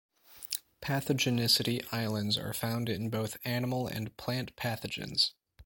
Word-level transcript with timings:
Pathogenicity 0.81 1.85
islands 1.93 2.35
are 2.35 2.55
found 2.55 2.89
in 2.89 3.11
both 3.11 3.37
animal 3.45 3.85
and 3.85 4.17
plant 4.17 4.55
pathogens. 4.55 5.33